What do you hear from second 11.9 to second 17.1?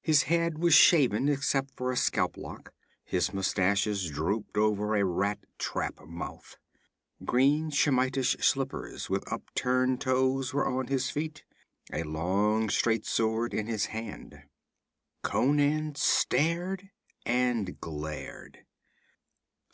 a long straight sword in his hand. Conan stared